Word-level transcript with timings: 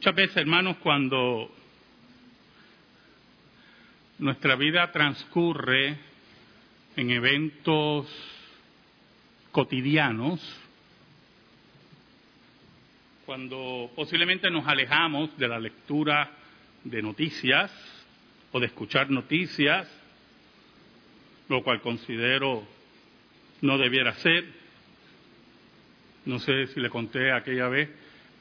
Muchas 0.00 0.14
veces, 0.14 0.36
hermanos, 0.38 0.78
cuando 0.78 1.54
nuestra 4.18 4.56
vida 4.56 4.90
transcurre 4.92 5.94
en 6.96 7.10
eventos 7.10 8.06
cotidianos, 9.52 10.40
cuando 13.26 13.90
posiblemente 13.94 14.50
nos 14.50 14.66
alejamos 14.66 15.36
de 15.36 15.48
la 15.48 15.58
lectura 15.58 16.30
de 16.82 17.02
noticias 17.02 17.70
o 18.52 18.58
de 18.58 18.68
escuchar 18.68 19.10
noticias, 19.10 19.86
lo 21.50 21.62
cual 21.62 21.82
considero 21.82 22.66
no 23.60 23.76
debiera 23.76 24.14
ser. 24.14 24.46
No 26.24 26.38
sé 26.38 26.68
si 26.68 26.80
le 26.80 26.88
conté 26.88 27.32
aquella 27.32 27.68
vez 27.68 27.90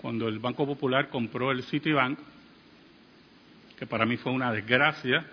cuando 0.02 0.28
el 0.28 0.40
Banco 0.40 0.66
Popular 0.66 1.10
compró 1.10 1.52
el 1.52 1.64
Citibank, 1.64 2.20
que 3.78 3.86
para 3.86 4.06
mí 4.06 4.18
fue 4.18 4.32
una 4.32 4.52
desgracia, 4.52 5.26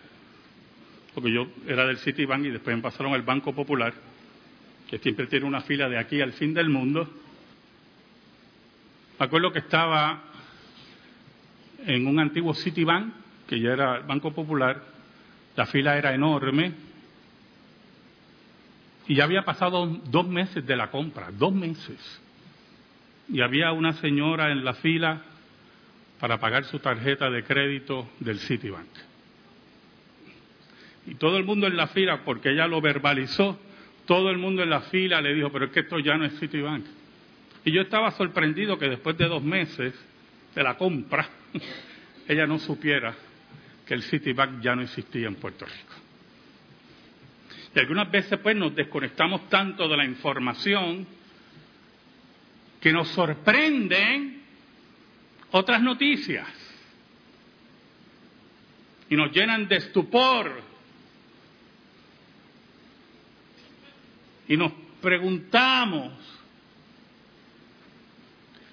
porque 1.15 1.33
yo 1.33 1.47
era 1.67 1.87
del 1.87 1.99
Citibank 1.99 2.45
y 2.45 2.51
después 2.51 2.77
me 2.77 2.83
pasaron 2.83 3.15
al 3.15 3.23
Banco 3.23 3.55
Popular, 3.55 3.95
que 4.89 4.99
siempre 4.99 5.27
tiene 5.27 5.47
una 5.47 5.63
fila 5.63 5.89
de 5.89 5.99
aquí 5.99 6.21
al 6.21 6.33
fin 6.33 6.53
del 6.53 6.69
mundo. 6.69 7.09
Me 9.19 9.27
acuerdo 9.27 9.53
que 9.53 9.61
estaba 9.61 10.25
en 11.85 12.07
un 12.07 12.19
antiguo 12.19 12.55
Citibank, 12.55 13.13
que 13.49 13.61
ya 13.61 13.73
era 13.73 13.97
el 13.99 14.03
Banco 14.03 14.33
Popular, 14.33 14.83
la 15.55 15.67
fila 15.67 15.97
era 15.97 16.13
enorme, 16.15 16.73
y 19.09 19.15
ya 19.15 19.25
había 19.25 19.45
pasado 19.45 19.87
dos 19.87 20.27
meses 20.27 20.67
de 20.67 20.77
la 20.77 20.91
compra, 20.91 21.31
dos 21.31 21.53
meses. 21.53 22.21
Y 23.29 23.41
había 23.41 23.73
una 23.73 23.93
señora 23.95 24.53
en 24.53 24.65
la 24.65 24.75
fila 24.75 25.23
para 26.21 26.39
pagar 26.39 26.65
su 26.65 26.79
tarjeta 26.79 27.31
de 27.31 27.45
crédito 27.45 28.09
del 28.21 28.39
Citibank. 28.39 28.89
Y 31.07 31.15
todo 31.15 31.37
el 31.37 31.45
mundo 31.45 31.67
en 31.67 31.77
la 31.77 31.89
fila, 31.89 32.23
porque 32.25 32.51
ella 32.51 32.67
lo 32.67 32.81
verbalizó, 32.81 33.59
todo 34.07 34.31
el 34.31 34.39
mundo 34.39 34.63
en 34.63 34.71
la 34.71 34.83
fila 34.83 35.21
le 35.21 35.35
dijo, 35.35 35.51
pero 35.51 35.67
es 35.67 35.73
que 35.73 35.81
esto 35.81 35.99
ya 35.99 36.17
no 36.17 36.25
es 36.25 36.39
Citibank. 36.39 36.85
Y 37.65 37.73
yo 37.73 37.83
estaba 37.83 38.11
sorprendido 38.13 38.79
que 38.79 38.89
después 38.89 39.17
de 39.19 39.27
dos 39.27 39.43
meses 39.43 39.95
de 40.55 40.63
la 40.63 40.77
compra, 40.77 41.29
ella 42.29 42.47
no 42.47 42.59
supiera 42.59 43.15
que 43.87 43.95
el 43.95 44.03
Citibank 44.03 44.61
ya 44.61 44.75
no 44.75 44.83
existía 44.83 45.29
en 45.29 45.37
Puerto 45.37 45.65
Rico. 45.65 45.95
Y 47.75 47.79
algunas 47.79 48.11
veces 48.11 48.39
pues 48.39 48.57
nos 48.57 48.75
desconectamos 48.75 49.49
tanto 49.49 49.87
de 49.87 49.97
la 49.97 50.05
información 50.05 51.07
que 52.87 52.93
nos 52.93 53.09
sorprenden 53.09 54.45
otras 55.51 55.83
noticias 55.83 56.47
y 59.11 59.17
nos 59.17 59.33
llenan 59.33 59.67
de 59.67 59.79
estupor 59.79 60.63
y 64.47 64.57
nos 64.57 64.71
preguntamos 65.03 66.13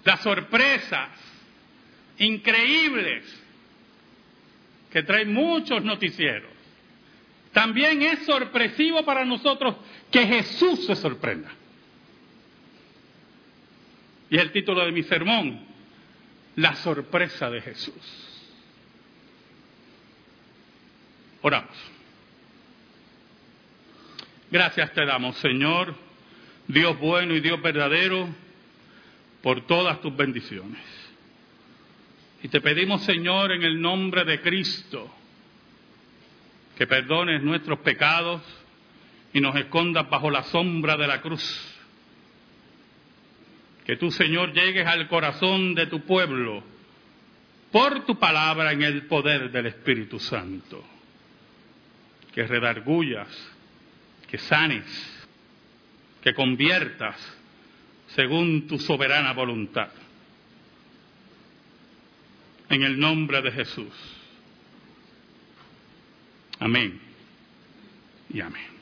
las 0.04 0.22
sorpresas 0.22 1.10
increíbles 2.20 3.26
que 4.92 5.02
traen 5.02 5.34
muchos 5.34 5.84
noticieros. 5.84 6.52
También 7.52 8.04
es 8.04 8.28
sorpresivo 8.28 9.04
para 9.04 9.26
nosotros 9.26 9.76
que 10.12 10.28
Jesús 10.28 10.86
se 10.86 10.96
sorprenda. 10.96 11.63
Y 14.34 14.38
es 14.38 14.42
el 14.42 14.52
título 14.52 14.84
de 14.84 14.92
mi 14.92 15.04
sermón, 15.04 15.60
la 16.56 16.74
sorpresa 16.78 17.52
de 17.52 17.62
Jesús. 17.62 17.94
Oramos. 21.44 21.78
Gracias 24.50 24.92
te 24.92 25.06
damos, 25.06 25.38
Señor, 25.38 25.94
Dios 26.68 26.98
bueno 26.98 27.36
y 27.36 27.42
Dios 27.42 27.62
verdadero, 27.62 28.28
por 29.44 29.68
todas 29.68 30.02
tus 30.02 30.18
bendiciones. 30.18 30.82
Y 32.42 32.48
te 32.48 32.60
pedimos, 32.60 33.04
Señor, 33.04 33.52
en 33.52 33.62
el 33.62 33.80
nombre 33.80 34.26
de 34.26 34.42
Cristo, 34.42 35.14
que 36.76 36.88
perdones 36.88 37.44
nuestros 37.44 37.78
pecados 37.82 38.42
y 39.32 39.40
nos 39.42 39.56
escondas 39.58 40.10
bajo 40.10 40.32
la 40.32 40.42
sombra 40.42 40.98
de 40.98 41.06
la 41.06 41.22
cruz. 41.22 41.73
Que 43.86 43.98
tú, 43.98 44.12
Señor, 44.12 44.54
llegues 44.54 44.88
al 44.88 45.08
corazón 45.08 45.76
de 45.76 45.88
tu 45.88 46.02
pueblo 46.02 46.64
por 47.72 48.06
tu 48.06 48.18
palabra 48.18 48.72
en 48.72 48.84
el 48.84 49.08
poder 49.08 49.52
del 49.52 49.66
Espíritu 49.66 50.20
Santo. 50.20 50.84
Que 52.34 52.48
redargullas, 52.48 53.28
que 54.28 54.38
sanes, 54.38 54.86
que 56.22 56.34
conviertas 56.34 57.18
según 58.08 58.68
tu 58.68 58.80
soberana 58.80 59.34
voluntad. 59.34 59.90
En 62.70 62.84
el 62.84 63.00
nombre 63.00 63.42
de 63.42 63.52
Jesús. 63.52 63.94
Amén 66.60 67.00
y 68.30 68.40
amén. 68.40 68.73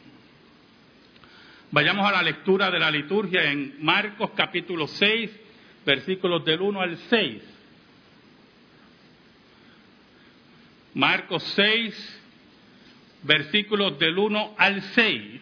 Vayamos 1.73 2.05
a 2.05 2.11
la 2.11 2.21
lectura 2.21 2.69
de 2.69 2.79
la 2.79 2.91
liturgia 2.91 3.49
en 3.49 3.77
Marcos 3.79 4.31
capítulo 4.35 4.87
6, 4.87 5.31
versículos 5.85 6.43
del 6.43 6.59
1 6.59 6.81
al 6.81 6.97
6. 6.97 7.43
Marcos 10.95 11.43
6, 11.55 12.21
versículos 13.23 13.97
del 13.97 14.17
1 14.17 14.55
al 14.57 14.81
6. 14.81 15.41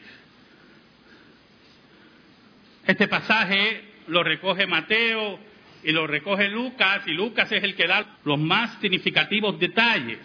Este 2.86 3.08
pasaje 3.08 3.86
lo 4.06 4.22
recoge 4.22 4.68
Mateo 4.68 5.40
y 5.84 5.92
lo 5.92 6.06
recoge 6.06 6.48
Lucas, 6.48 7.08
y 7.08 7.14
Lucas 7.14 7.52
es 7.52 7.64
el 7.64 7.74
que 7.74 7.88
da 7.88 8.06
los 8.24 8.38
más 8.38 8.80
significativos 8.82 9.60
detalles. 9.60 10.20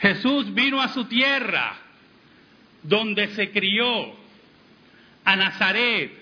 Jesús 0.00 0.52
vino 0.52 0.82
a 0.82 0.88
su 0.88 1.04
tierra, 1.04 1.85
donde 2.86 3.28
se 3.34 3.50
crió, 3.50 4.14
a 5.24 5.36
Nazaret. 5.36 6.12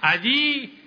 Allí 0.00 0.78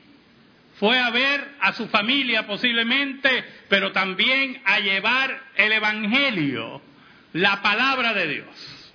fue 0.79 0.99
a 0.99 1.11
ver 1.11 1.55
a 1.61 1.73
su 1.73 1.87
familia 1.87 2.47
posiblemente, 2.47 3.45
pero 3.69 3.91
también 3.91 4.61
a 4.65 4.79
llevar 4.79 5.39
el 5.55 5.71
Evangelio, 5.71 6.81
la 7.33 7.61
palabra 7.61 8.13
de 8.13 8.27
Dios. 8.27 8.93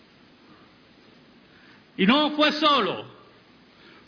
Y 1.97 2.07
no 2.07 2.33
fue 2.33 2.53
solo, 2.53 3.07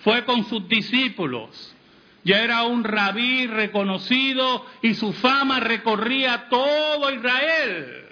fue 0.02 0.24
con 0.24 0.44
sus 0.48 0.68
discípulos. 0.68 1.74
Ya 2.22 2.42
era 2.42 2.64
un 2.64 2.84
rabí 2.84 3.46
reconocido 3.46 4.66
y 4.82 4.94
su 4.94 5.12
fama 5.12 5.60
recorría 5.60 6.48
todo 6.50 7.10
Israel 7.10 8.09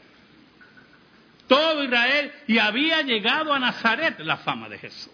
todo 1.48 1.82
Israel 1.82 2.32
y 2.47 2.59
había 2.59 3.03
llegado 3.03 3.53
a 3.53 3.59
Nazaret 3.59 4.20
la 4.20 4.36
fama 4.36 4.69
de 4.69 4.78
Jesús. 4.78 5.12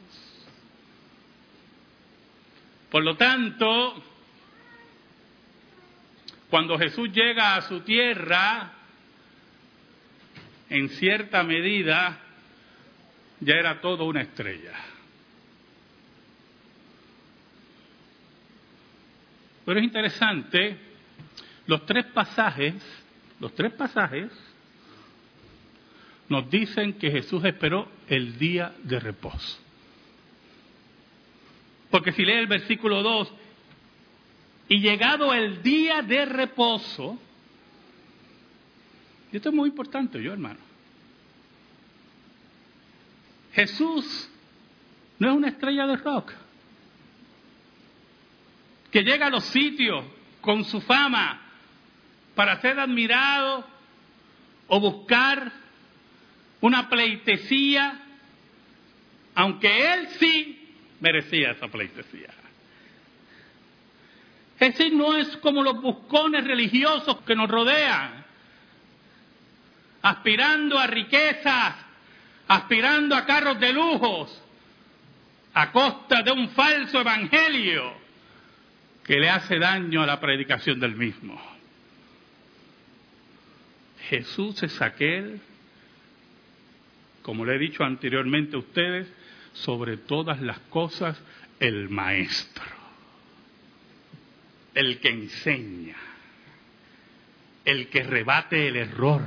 Por 2.91 3.03
lo 3.03 3.17
tanto, 3.17 4.03
cuando 6.50 6.78
Jesús 6.78 7.11
llega 7.12 7.56
a 7.56 7.62
su 7.62 7.81
tierra, 7.81 8.72
en 10.69 10.89
cierta 10.91 11.43
medida 11.43 12.19
ya 13.41 13.55
era 13.55 13.81
todo 13.81 14.05
una 14.05 14.22
estrella. 14.22 14.75
Pero 19.65 19.78
es 19.78 19.84
interesante, 19.84 20.78
los 21.66 21.86
tres 21.86 22.07
pasajes, 22.07 22.75
los 23.41 23.54
tres 23.54 23.72
pasajes 23.72 24.31
nos 26.28 26.50
dicen 26.50 26.94
que 26.94 27.10
Jesús 27.10 27.44
esperó 27.44 27.88
el 28.09 28.38
día 28.38 28.74
de 28.82 29.00
reposo. 29.00 29.59
Porque 31.91 32.12
si 32.12 32.24
lee 32.24 32.32
el 32.32 32.47
versículo 32.47 33.03
2, 33.03 33.32
y 34.68 34.80
llegado 34.80 35.32
el 35.34 35.62
día 35.62 36.03
de 36.03 36.24
reposo, 36.24 37.18
y 39.30 39.36
esto 39.36 39.50
es 39.50 39.54
muy 39.54 39.68
importante, 39.68 40.22
yo 40.22 40.32
hermano, 40.32 40.60
Jesús 43.53 44.30
no 45.18 45.30
es 45.30 45.36
una 45.36 45.48
estrella 45.48 45.86
de 45.86 45.97
rock 45.97 46.32
que 48.91 49.03
llega 49.03 49.26
a 49.26 49.30
los 49.30 49.44
sitios 49.44 50.04
con 50.41 50.65
su 50.65 50.80
fama 50.80 51.41
para 52.34 52.60
ser 52.60 52.78
admirado 52.80 53.65
o 54.66 54.80
buscar 54.80 55.64
una 56.65 56.89
pleitesía, 56.89 58.01
aunque 59.34 59.93
él 59.93 60.09
sí 60.19 60.66
merecía 60.99 61.51
esa 61.51 61.69
pleitesía. 61.69 62.31
Es 64.59 64.72
decir, 64.72 64.95
no 64.95 65.15
es 65.15 65.37
como 65.39 65.63
los 65.63 65.78
buscones 65.83 66.43
religiosos 66.43 67.21
que 67.27 67.37
nos 67.37 67.51
rodean, 67.51 68.25
aspirando 70.01 70.78
a 70.78 70.87
riquezas, 70.87 71.75
aspirando 72.49 73.15
a 73.15 73.27
carros 73.27 73.60
de 73.60 73.71
lujos, 73.71 74.43
a 75.53 75.71
costa 75.71 76.22
de 76.22 76.31
un 76.33 76.49
falso 76.49 76.99
evangelio 76.99 77.93
que 79.05 79.19
le 79.19 79.28
hace 79.28 79.59
daño 79.59 80.03
a 80.03 80.07
la 80.07 80.19
predicación 80.19 80.81
del 80.81 80.97
mismo. 80.97 81.39
Jesús 84.09 84.63
es 84.63 84.81
aquel, 84.81 85.43
como 87.24 87.47
le 87.47 87.56
he 87.56 87.59
dicho 87.59 87.82
anteriormente 87.82 88.54
a 88.54 88.59
ustedes, 88.59 89.10
sobre 89.54 89.97
todas 89.97 90.42
las 90.42 90.59
cosas, 90.68 91.18
el 91.59 91.88
maestro, 91.88 92.62
el 94.74 95.00
que 95.00 95.09
enseña, 95.09 95.97
el 97.65 97.88
que 97.88 98.03
rebate 98.03 98.68
el 98.68 98.76
error, 98.76 99.22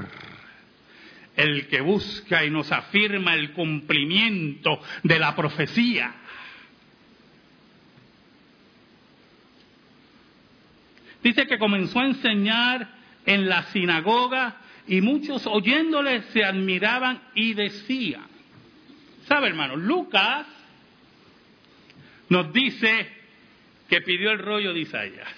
el 1.35 1.67
que 1.69 1.81
busca 1.81 2.45
y 2.45 2.51
nos 2.51 2.71
afirma 2.71 3.33
el 3.33 3.53
cumplimiento 3.53 4.79
de 5.01 5.17
la 5.17 5.35
profecía. 5.35 6.13
Dice 11.23 11.47
que 11.47 11.57
comenzó 11.57 12.01
a 12.01 12.05
enseñar 12.05 12.89
en 13.25 13.49
la 13.49 13.63
sinagoga 13.63 14.66
y 14.87 15.01
muchos 15.01 15.45
oyéndole 15.45 16.23
se 16.33 16.43
admiraban 16.43 17.21
y 17.35 17.53
decían, 17.53 18.27
¿sabe 19.27 19.47
hermano? 19.47 19.75
Lucas 19.75 20.47
nos 22.29 22.51
dice 22.53 23.11
que 23.89 24.01
pidió 24.01 24.31
el 24.31 24.39
rollo 24.39 24.73
de 24.73 24.79
Isaías. 24.79 25.35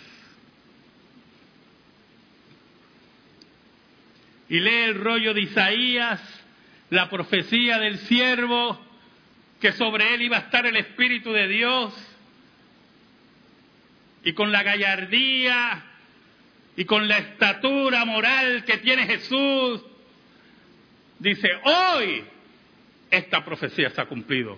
Y 4.49 4.59
lee 4.59 4.83
el 4.83 4.95
rollo 4.95 5.33
de 5.33 5.41
Isaías, 5.41 6.21
la 6.89 7.09
profecía 7.09 7.77
del 7.77 7.99
siervo, 7.99 8.79
que 9.61 9.73
sobre 9.73 10.13
él 10.13 10.23
iba 10.23 10.37
a 10.37 10.41
estar 10.41 10.65
el 10.65 10.75
Espíritu 10.77 11.31
de 11.31 11.47
Dios, 11.47 11.93
y 14.23 14.33
con 14.33 14.51
la 14.51 14.63
gallardía 14.63 15.88
y 16.79 16.85
con 16.85 17.09
la 17.09 17.17
estatura 17.17 18.05
moral 18.05 18.63
que 18.63 18.77
tiene 18.77 19.05
Jesús, 19.05 19.81
dice, 21.19 21.49
hoy 21.65 22.23
esta 23.11 23.43
profecía 23.43 23.89
se 23.89 23.99
ha 23.99 24.05
cumplido 24.05 24.57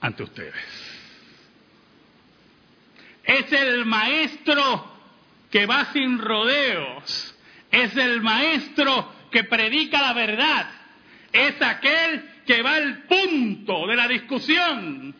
ante 0.00 0.22
ustedes. 0.22 0.54
Es 3.24 3.52
el 3.52 3.84
maestro 3.84 4.92
que 5.50 5.66
va 5.66 5.86
sin 5.92 6.20
rodeos, 6.20 7.36
es 7.72 7.96
el 7.96 8.20
maestro 8.20 9.12
que 9.32 9.42
predica 9.42 10.00
la 10.00 10.12
verdad, 10.12 10.70
es 11.32 11.60
aquel 11.60 12.30
que 12.46 12.62
va 12.62 12.76
al 12.76 13.02
punto 13.08 13.88
de 13.88 13.96
la 13.96 14.06
discusión, 14.06 15.16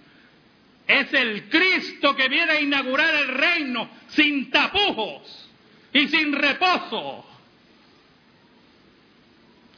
es 0.90 1.12
el 1.14 1.48
Cristo 1.48 2.16
que 2.16 2.28
viene 2.28 2.52
a 2.52 2.60
inaugurar 2.60 3.14
el 3.14 3.28
reino 3.28 3.88
sin 4.08 4.50
tapujos 4.50 5.48
y 5.92 6.08
sin 6.08 6.32
reposo. 6.32 7.25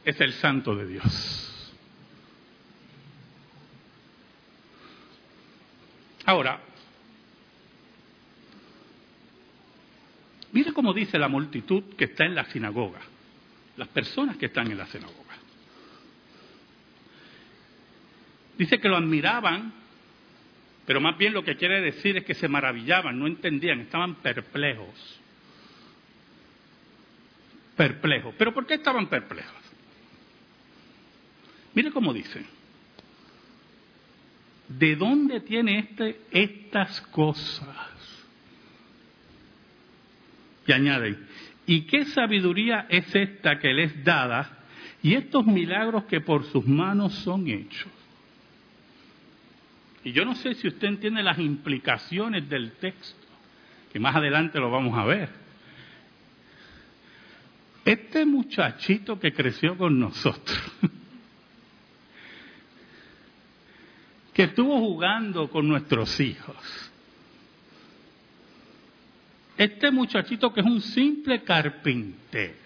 Es 0.03 0.19
el 0.19 0.33
santo 0.33 0.75
de 0.75 0.87
Dios. 0.87 1.73
Ahora, 6.25 6.59
mire 10.51 10.73
cómo 10.73 10.93
dice 10.93 11.19
la 11.19 11.27
multitud 11.27 11.95
que 11.95 12.05
está 12.05 12.25
en 12.25 12.33
la 12.33 12.45
sinagoga, 12.45 13.01
las 13.77 13.87
personas 13.89 14.37
que 14.37 14.47
están 14.47 14.71
en 14.71 14.77
la 14.77 14.87
sinagoga. 14.87 15.19
Dice 18.57 18.79
que 18.79 18.87
lo 18.87 18.97
admiraban, 18.97 19.82
pero 20.85 20.99
más 21.01 21.17
bien 21.17 21.33
lo 21.33 21.43
que 21.43 21.55
quiere 21.55 21.81
decir 21.81 22.17
es 22.17 22.25
que 22.25 22.33
se 22.33 22.47
maravillaban, 22.47 23.17
no 23.17 23.27
entendían, 23.27 23.79
estaban 23.81 24.15
perplejos 24.15 25.19
perplejos. 27.75 28.33
¿Pero 28.37 28.53
por 28.53 28.65
qué 28.65 28.75
estaban 28.75 29.07
perplejos? 29.07 29.61
Mire 31.73 31.91
cómo 31.91 32.13
dice. 32.13 32.45
¿De 34.67 34.95
dónde 34.95 35.41
tiene 35.41 35.79
este 35.79 36.21
estas 36.31 37.01
cosas? 37.01 37.67
Y 40.65 40.71
añaden, 40.71 41.27
¿y 41.65 41.81
qué 41.81 42.05
sabiduría 42.05 42.87
es 42.89 43.13
esta 43.13 43.59
que 43.59 43.73
les 43.73 43.91
es 43.91 44.03
dada 44.03 44.59
y 45.01 45.15
estos 45.15 45.45
milagros 45.45 46.05
que 46.05 46.21
por 46.21 46.45
sus 46.45 46.65
manos 46.65 47.13
son 47.15 47.47
hechos? 47.47 47.91
Y 50.03 50.11
yo 50.11 50.25
no 50.25 50.35
sé 50.35 50.55
si 50.55 50.67
usted 50.67 50.87
entiende 50.87 51.23
las 51.23 51.39
implicaciones 51.39 52.49
del 52.49 52.73
texto, 52.73 53.27
que 53.91 53.99
más 53.99 54.15
adelante 54.15 54.59
lo 54.59 54.69
vamos 54.69 54.97
a 54.97 55.05
ver. 55.05 55.29
Este 57.85 58.25
muchachito 58.25 59.19
que 59.19 59.33
creció 59.33 59.77
con 59.77 59.99
nosotros, 59.99 60.59
que 64.33 64.43
estuvo 64.43 64.79
jugando 64.79 65.49
con 65.49 65.67
nuestros 65.67 66.19
hijos, 66.19 66.91
este 69.57 69.91
muchachito 69.91 70.53
que 70.53 70.61
es 70.61 70.65
un 70.65 70.81
simple 70.81 71.43
carpintero, 71.43 72.62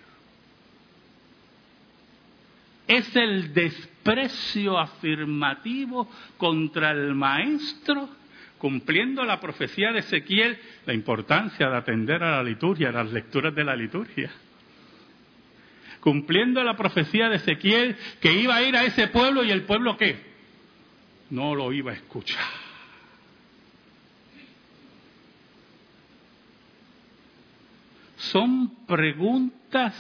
es 2.88 3.16
el 3.16 3.54
desprecio 3.54 4.78
afirmativo 4.78 6.10
contra 6.38 6.92
el 6.92 7.14
maestro, 7.14 8.10
cumpliendo 8.58 9.24
la 9.24 9.40
profecía 9.40 9.92
de 9.92 10.00
Ezequiel, 10.00 10.58
la 10.86 10.94
importancia 10.94 11.70
de 11.70 11.78
atender 11.78 12.24
a 12.24 12.38
la 12.38 12.44
liturgia, 12.44 12.90
a 12.90 12.94
las 12.94 13.12
lecturas 13.12 13.54
de 13.54 13.64
la 13.64 13.76
liturgia 13.76 14.32
cumpliendo 16.08 16.64
la 16.64 16.78
profecía 16.78 17.28
de 17.28 17.36
Ezequiel 17.36 17.98
que 18.22 18.32
iba 18.32 18.56
a 18.56 18.64
ir 18.64 18.78
a 18.78 18.86
ese 18.86 19.08
pueblo 19.08 19.44
y 19.44 19.52
el 19.52 19.64
pueblo 19.64 19.98
qué? 19.98 20.18
No 21.30 21.54
lo 21.54 21.74
iba 21.74 21.92
a 21.92 21.96
escuchar. 21.96 22.46
Son 28.16 28.86
preguntas 28.86 29.94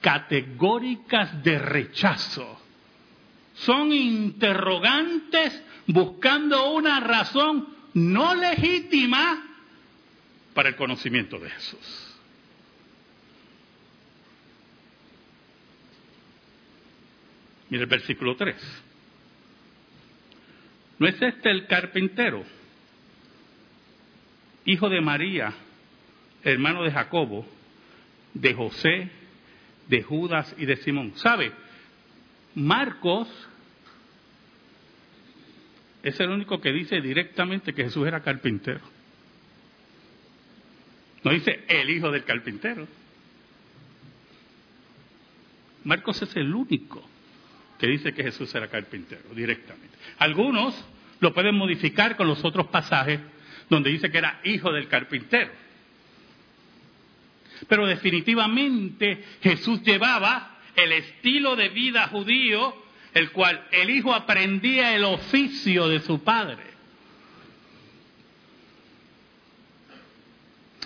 categóricas 0.00 1.42
de 1.42 1.58
rechazo. 1.58 2.60
Son 3.54 3.92
interrogantes 3.92 5.62
buscando 5.86 6.72
una 6.72 7.00
razón 7.00 7.68
no 7.94 8.34
legítima 8.34 9.44
para 10.54 10.68
el 10.68 10.76
conocimiento 10.76 11.38
de 11.38 11.50
Jesús. 11.50 12.08
Mire 17.70 17.84
el 17.84 17.90
versículo 17.90 18.36
3. 18.36 18.56
¿No 20.98 21.06
es 21.06 21.20
este 21.20 21.50
el 21.50 21.66
carpintero, 21.66 22.44
hijo 24.64 24.88
de 24.88 25.00
María, 25.00 25.52
hermano 26.42 26.82
de 26.82 26.90
Jacobo, 26.90 27.46
de 28.34 28.54
José, 28.54 29.10
de 29.88 30.02
Judas 30.02 30.54
y 30.58 30.66
de 30.66 30.76
Simón? 30.76 31.12
¿Sabe? 31.16 31.52
Marcos 32.54 33.28
es 36.02 36.18
el 36.20 36.30
único 36.30 36.60
que 36.60 36.72
dice 36.72 37.00
directamente 37.00 37.74
que 37.74 37.84
Jesús 37.84 38.06
era 38.06 38.20
carpintero. 38.20 38.80
No 41.24 41.32
dice 41.32 41.64
el 41.68 41.90
hijo 41.90 42.10
del 42.10 42.24
carpintero. 42.24 42.86
Marcos 45.84 46.22
es 46.22 46.36
el 46.36 46.54
único 46.54 47.02
que 47.78 47.86
dice 47.86 48.12
que 48.12 48.22
Jesús 48.22 48.54
era 48.54 48.68
carpintero, 48.68 49.22
directamente. 49.34 49.96
Algunos 50.18 50.74
lo 51.20 51.32
pueden 51.32 51.54
modificar 51.54 52.16
con 52.16 52.26
los 52.26 52.44
otros 52.44 52.68
pasajes 52.68 53.20
donde 53.68 53.90
dice 53.90 54.10
que 54.10 54.18
era 54.18 54.40
hijo 54.44 54.72
del 54.72 54.88
carpintero. 54.88 55.50
Pero 57.66 57.86
definitivamente 57.86 59.24
Jesús 59.42 59.82
llevaba 59.82 60.58
el 60.76 60.92
estilo 60.92 61.56
de 61.56 61.70
vida 61.70 62.08
judío, 62.08 62.74
el 63.14 63.30
cual 63.32 63.66
el 63.72 63.90
hijo 63.90 64.14
aprendía 64.14 64.94
el 64.94 65.04
oficio 65.04 65.88
de 65.88 66.00
su 66.00 66.22
padre. 66.22 66.68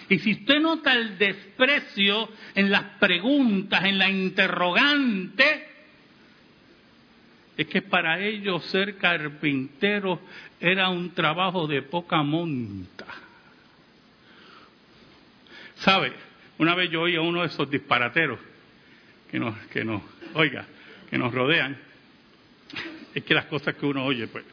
Y 0.08 0.18
si 0.18 0.32
usted 0.32 0.60
nota 0.60 0.92
el 0.92 1.18
desprecio 1.18 2.28
en 2.54 2.70
las 2.70 2.82
preguntas, 2.98 3.84
en 3.84 3.98
la 3.98 4.10
interrogante, 4.10 5.68
es 7.56 7.66
que 7.66 7.82
para 7.82 8.20
ellos 8.20 8.64
ser 8.66 8.96
carpintero 8.96 10.20
era 10.60 10.88
un 10.88 11.12
trabajo 11.12 11.66
de 11.66 11.82
poca 11.82 12.22
monta, 12.22 13.06
¿Sabe? 15.76 16.12
Una 16.62 16.76
vez 16.76 16.90
yo 16.90 17.00
oí 17.00 17.16
a 17.16 17.20
uno 17.20 17.40
de 17.40 17.48
esos 17.48 17.68
disparateros 17.68 18.38
que 19.28 19.36
nos, 19.36 19.58
que 19.66 19.84
nos, 19.84 20.00
oiga, 20.34 20.64
que 21.10 21.18
nos 21.18 21.34
rodean. 21.34 21.76
Es 23.14 23.24
que 23.24 23.34
las 23.34 23.46
cosas 23.46 23.74
que 23.74 23.84
uno 23.84 24.04
oye, 24.04 24.28
pues. 24.28 24.44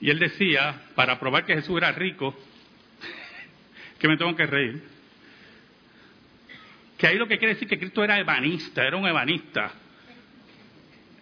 Y 0.00 0.08
él 0.08 0.18
decía, 0.18 0.80
para 0.94 1.20
probar 1.20 1.44
que 1.44 1.56
Jesús 1.56 1.76
era 1.76 1.92
rico, 1.92 2.34
que 4.00 4.08
me 4.08 4.16
tengo 4.16 4.34
que 4.34 4.46
reír, 4.46 4.82
que 6.96 7.06
ahí 7.06 7.18
lo 7.18 7.28
que 7.28 7.36
quiere 7.36 7.52
decir 7.52 7.68
que 7.68 7.78
Cristo 7.78 8.02
era 8.02 8.18
ebanista, 8.18 8.86
era 8.86 8.96
un 8.96 9.06
ebanista, 9.06 9.72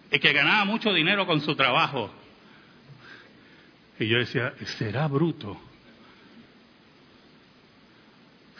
y 0.09 0.17
que 0.17 0.31
ganaba 0.31 0.63
mucho 0.63 0.93
dinero 0.93 1.27
con 1.27 1.41
su 1.41 1.57
trabajo. 1.57 2.09
Y 3.99 4.07
yo 4.07 4.17
decía, 4.17 4.53
será 4.77 5.09
bruto. 5.09 5.66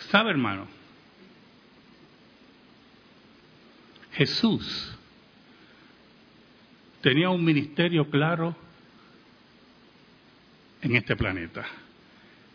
¿Sabe, 0.09 0.31
hermano? 0.31 0.67
Jesús 4.13 4.97
tenía 7.01 7.29
un 7.29 7.43
ministerio 7.43 8.09
claro 8.09 8.55
en 10.81 10.95
este 10.95 11.15
planeta. 11.15 11.65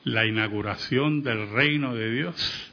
La 0.04 0.26
inauguración 0.26 1.22
del 1.22 1.50
reino 1.50 1.94
de 1.94 2.10
Dios 2.10 2.72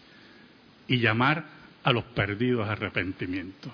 y 0.87 0.99
llamar 0.99 1.45
a 1.83 1.91
los 1.91 2.05
perdidos 2.05 2.67
a 2.67 2.71
arrepentimiento. 2.71 3.71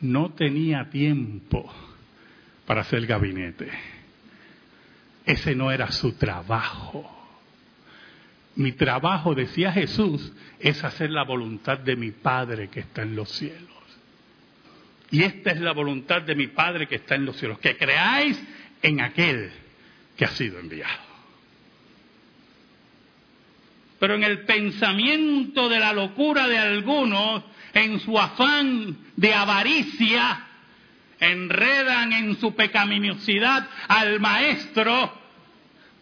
No 0.00 0.30
tenía 0.34 0.90
tiempo 0.90 1.72
para 2.66 2.82
hacer 2.82 3.06
gabinete. 3.06 3.70
Ese 5.24 5.56
no 5.56 5.72
era 5.72 5.90
su 5.90 6.12
trabajo. 6.12 7.15
Mi 8.56 8.72
trabajo, 8.72 9.34
decía 9.34 9.70
Jesús, 9.70 10.32
es 10.58 10.82
hacer 10.82 11.10
la 11.10 11.24
voluntad 11.24 11.78
de 11.78 11.94
mi 11.94 12.10
Padre 12.10 12.68
que 12.68 12.80
está 12.80 13.02
en 13.02 13.14
los 13.14 13.30
cielos. 13.30 13.62
Y 15.10 15.22
esta 15.22 15.50
es 15.50 15.60
la 15.60 15.72
voluntad 15.72 16.22
de 16.22 16.34
mi 16.34 16.48
Padre 16.48 16.88
que 16.88 16.96
está 16.96 17.14
en 17.14 17.26
los 17.26 17.36
cielos, 17.36 17.58
que 17.58 17.76
creáis 17.76 18.42
en 18.82 19.00
aquel 19.00 19.52
que 20.16 20.24
ha 20.24 20.28
sido 20.28 20.58
enviado. 20.58 21.06
Pero 23.98 24.14
en 24.14 24.24
el 24.24 24.40
pensamiento 24.40 25.68
de 25.68 25.78
la 25.78 25.92
locura 25.92 26.48
de 26.48 26.58
algunos, 26.58 27.44
en 27.72 28.00
su 28.00 28.18
afán 28.18 28.96
de 29.16 29.34
avaricia, 29.34 30.46
enredan 31.20 32.12
en 32.12 32.40
su 32.40 32.54
pecaminosidad 32.54 33.68
al 33.88 34.20
maestro 34.20 35.25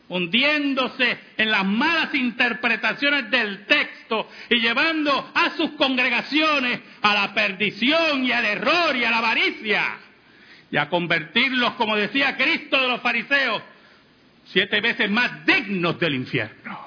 hundiéndose 0.09 1.19
en 1.37 1.51
las 1.51 1.65
malas 1.65 2.15
interpretaciones 2.15 3.31
del 3.31 3.67
texto 3.67 4.29
y 4.51 4.61
llevando 4.61 5.31
a 5.35 5.51
sus 5.57 5.71
congregaciones 5.73 6.81
a 7.03 7.15
la 7.15 7.35
perdición 7.35 8.25
y 8.25 8.33
al 8.33 8.45
error 8.45 8.97
y 8.97 9.05
a 9.05 9.11
la 9.11 9.19
avaricia 9.19 9.99
y 10.71 10.77
a 10.77 10.89
convertirlos, 10.89 11.75
como 11.75 11.97
decía 11.97 12.37
Cristo 12.37 12.81
de 12.81 12.89
los 12.89 13.01
fariseos, 13.01 13.63
siete 14.47 14.81
veces 14.81 15.11
más 15.11 15.47
dignos 15.47 15.99
del 15.99 16.15
infierno. 16.15 16.85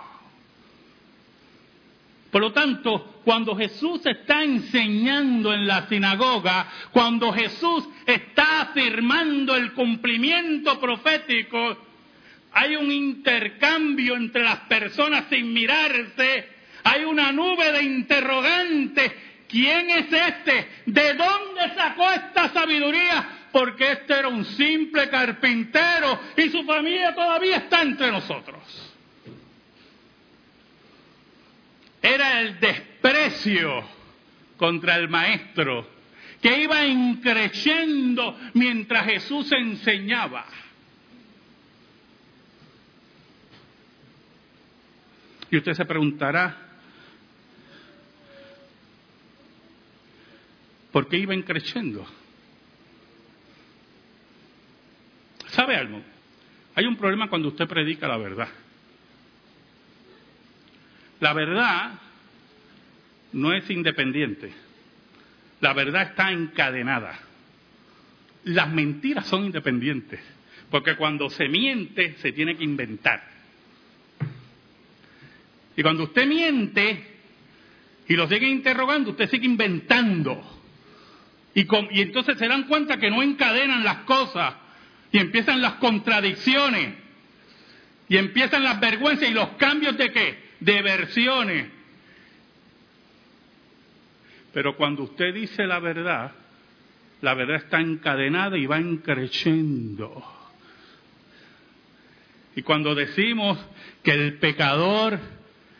Por 2.31 2.41
lo 2.41 2.51
tanto, 2.51 3.21
cuando 3.23 3.55
Jesús 3.55 4.05
está 4.05 4.43
enseñando 4.43 5.53
en 5.53 5.65
la 5.65 5.87
sinagoga, 5.87 6.67
cuando 6.91 7.31
Jesús 7.31 7.87
está 8.05 8.61
afirmando 8.61 9.55
el 9.55 9.73
cumplimiento 9.73 10.79
profético, 10.79 11.86
hay 12.57 12.75
un 12.75 12.91
intercambio 12.91 14.15
entre 14.15 14.41
las 14.41 14.61
personas 14.61 15.25
sin 15.29 15.53
mirarse, 15.53 16.49
hay 16.83 17.03
una 17.03 17.31
nube 17.31 17.71
de 17.71 17.83
interrogantes. 17.83 19.11
¿Quién 19.47 19.91
es 19.91 20.11
este? 20.11 20.67
¿De 20.87 21.13
dónde 21.13 21.75
sacó 21.75 22.09
esta 22.09 22.49
sabiduría? 22.49 23.49
Porque 23.51 23.91
este 23.91 24.11
era 24.11 24.29
un 24.29 24.43
simple 24.43 25.07
carpintero 25.07 26.19
y 26.35 26.49
su 26.49 26.63
familia 26.63 27.13
todavía 27.13 27.57
está 27.57 27.83
entre 27.83 28.11
nosotros. 28.11 28.63
Era 32.01 32.41
el 32.41 32.59
desprecio 32.59 33.87
contra 34.57 34.95
el 34.95 35.09
maestro 35.09 35.87
que 36.41 36.59
iba 36.63 36.83
increciendo 36.87 38.35
mientras 38.55 39.05
Jesús 39.05 39.51
enseñaba. 39.51 40.47
Y 45.49 45.57
usted 45.57 45.73
se 45.73 45.85
preguntará, 45.85 46.57
¿por 50.91 51.07
qué 51.07 51.17
iban 51.17 51.41
creciendo? 51.43 52.05
¿Sabe 55.47 55.75
algo? 55.75 56.01
Hay 56.75 56.85
un 56.85 56.97
problema 56.97 57.29
cuando 57.29 57.47
usted 57.47 57.67
predica 57.67 58.07
la 58.07 58.17
verdad. 58.17 58.49
La 61.19 61.33
verdad 61.33 61.93
no 63.33 63.53
es 63.53 63.69
independiente. 63.69 64.51
La 65.61 65.73
verdad 65.73 66.03
está 66.03 66.31
encadenada. 66.31 67.19
Las 68.43 68.71
mentiras 68.71 69.25
son 69.27 69.45
independientes. 69.45 70.19
Porque 70.69 70.95
cuando 70.95 71.29
se 71.29 71.47
miente, 71.47 72.15
se 72.17 72.31
tiene 72.33 72.55
que 72.57 72.63
inventar. 72.63 73.36
Y 75.77 75.83
cuando 75.83 76.03
usted 76.05 76.25
miente 76.27 77.03
y 78.07 78.15
lo 78.15 78.27
sigue 78.27 78.49
interrogando, 78.49 79.11
usted 79.11 79.29
sigue 79.29 79.45
inventando. 79.45 80.41
Y, 81.53 81.61
y 81.91 82.01
entonces 82.01 82.37
se 82.37 82.47
dan 82.47 82.63
cuenta 82.63 82.97
que 82.97 83.11
no 83.11 83.21
encadenan 83.21 83.83
las 83.83 83.97
cosas 83.99 84.55
y 85.11 85.19
empiezan 85.19 85.61
las 85.61 85.73
contradicciones 85.75 86.95
y 88.09 88.17
empiezan 88.17 88.63
las 88.63 88.79
vergüenzas 88.79 89.29
y 89.29 89.33
los 89.33 89.49
cambios 89.49 89.95
de 89.97 90.11
qué? 90.11 90.43
De 90.59 90.81
versiones. 90.81 91.67
Pero 94.53 94.75
cuando 94.75 95.03
usted 95.03 95.33
dice 95.33 95.67
la 95.67 95.79
verdad, 95.79 96.31
la 97.21 97.33
verdad 97.35 97.57
está 97.57 97.79
encadenada 97.79 98.57
y 98.57 98.65
va 98.65 98.79
creciendo. 99.03 100.23
Y 102.55 102.63
cuando 102.63 102.95
decimos 102.95 103.59
que 104.01 104.11
el 104.11 104.39
pecador 104.39 105.19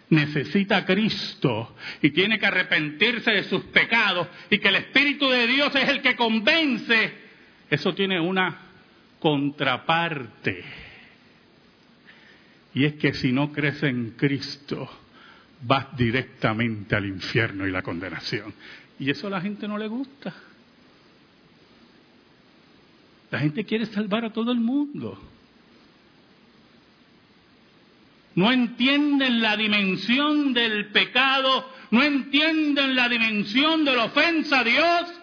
necesita 0.10 0.86
Cristo 0.86 1.76
y 2.02 2.12
tiene 2.12 2.40
que 2.40 2.46
arrepentirse 2.46 3.32
de 3.32 3.44
sus 3.44 3.64
pecados 3.66 4.28
y 4.50 4.58
que 4.60 4.70
el 4.70 4.76
Espíritu 4.76 5.30
de 5.30 5.48
Dios 5.48 5.76
es 5.76 5.90
el 5.90 6.02
que 6.02 6.16
convence, 6.16 7.14
eso 7.70 7.94
tiene 7.94 8.20
una 8.20 8.58
contraparte. 9.20 10.64
Y 12.74 12.86
es 12.86 12.94
que 12.94 13.14
si 13.14 13.32
no 13.32 13.52
crees 13.52 13.82
en 13.84 14.12
Cristo, 14.12 14.90
vas 15.64 15.96
directamente 15.98 16.96
al 16.96 17.06
infierno 17.06 17.68
y 17.68 17.72
la 17.72 17.82
condenación. 17.82 18.54
Y 19.00 19.10
eso 19.10 19.28
a 19.28 19.32
la 19.32 19.42
gente 19.42 19.68
no 19.68 19.78
le 19.78 19.88
gusta. 19.88 20.34
La 23.32 23.40
gente 23.40 23.66
quiere 23.66 23.86
salvar 23.88 24.26
a 24.26 24.32
todo 24.32 24.52
el 24.52 24.60
mundo 24.60 25.20
no 28.38 28.52
entienden 28.52 29.42
la 29.42 29.58
dimensión 29.58 30.54
del 30.54 30.92
pecado, 30.92 31.74
no 31.90 32.04
entienden 32.04 32.96
la 32.96 33.10
dimensión 33.10 33.84
de 33.84 33.96
la 33.96 34.06
ofensa 34.06 34.60
a 34.60 34.64
Dios 34.64 35.14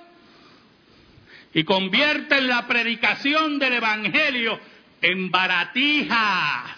y 1.53 1.63
convierten 1.63 2.49
la 2.49 2.67
predicación 2.67 3.61
del 3.61 3.75
Evangelio 3.75 4.59
en 5.01 5.31
baratijas, 5.31 6.73